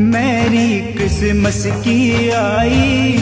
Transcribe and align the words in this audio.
मेरी 0.00 0.92
क्रिसमस 0.92 1.66
की 1.66 2.30
आई, 2.30 3.12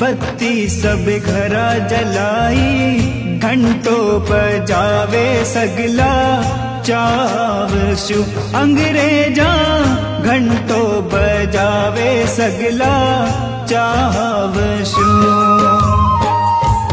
बत्ती 0.00 0.68
सब 0.68 1.04
घरा 1.26 1.68
जलाई, 1.88 2.98
घंटों 3.38 4.20
बजावे 4.20 5.44
सगला, 5.44 6.12
चाव 6.82 7.96
शु 7.96 8.22
अंग्रेजा, 8.58 9.50
घंटों 10.20 10.86
बजावे 11.02 12.26
सगला, 12.26 12.94
चाव 13.66 14.54
शु 14.84 15.08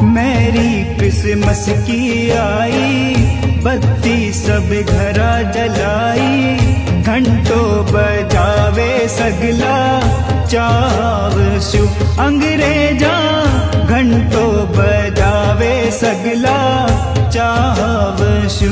मेरी 0.07 0.95
क्रिसमस 0.95 1.65
की 1.69 2.29
आई, 2.29 3.15
बत्ती 3.63 4.33
सब 4.33 4.73
घरा 4.89 5.41
जलाई, 5.51 6.57
घंटों 7.01 7.85
बजावे 7.85 8.36
सगला 9.15 9.75
चाव 10.51 11.35
शु 11.69 11.83
अंग्रेजा 12.23 13.15
घंटों 13.93 14.51
बजावे 14.77 15.73
सगला 15.99 16.57
चाव 17.35 18.23
शु 18.57 18.71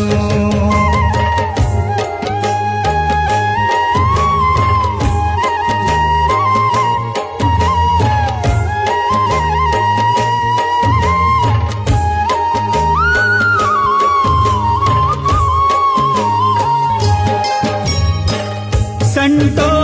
संतो 19.16 19.75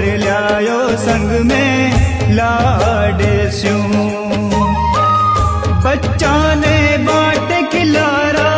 झोलो 0.00 0.86
भर 0.86 0.96
संग 0.96 1.46
में 1.46 1.92
लाड 2.34 3.18
स्यू। 3.50 3.76
बच्चा 5.84 6.54
ने 6.54 6.96
बाट 6.98 7.72
खिलारा, 7.72 8.52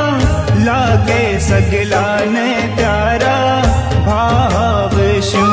लागे 0.65 1.39
सगला 1.41 2.25
ने 2.25 2.77
प्यारा 2.77 3.63
भाव 4.07 5.21
शू 5.23 5.45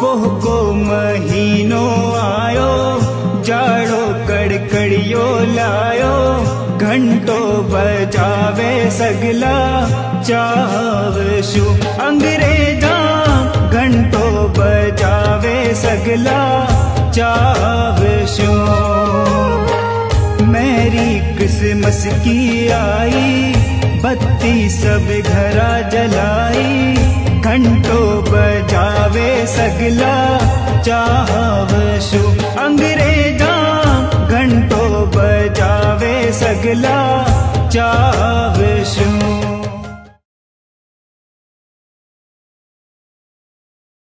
बोह 0.00 0.40
को 0.40 0.72
महीनो 0.72 2.14
आयो, 2.14 3.00
जाड़ो 3.42 4.26
कड़कड़ियो 4.28 5.38
लायो, 5.54 6.14
घंटो 6.78 7.40
बजावे 7.62 8.90
सगला 8.90 9.58
चाव 10.22 11.42
शु 11.42 11.64
अंग्रेजा 12.04 12.99
घंटो 13.90 14.18
तो 14.18 14.48
बजावे 14.56 15.58
सगला 15.74 16.42
चावशो 17.16 18.52
मेरी 20.46 21.08
क्रिसमस 21.36 22.02
की 22.24 22.68
आई, 22.76 23.52
बत्ती 24.04 24.68
सब 24.70 25.10
घरा 25.32 25.72
जलाई। 25.90 26.94
घंटो 27.40 28.00
बजावे 28.30 29.30
सगला 29.56 30.14
चावशो 30.86 32.22
अंग्रेजा 32.64 33.54
घंटों 34.28 34.90
बजावे 35.16 36.16
सगला 36.32 36.98
चाह 37.74 38.19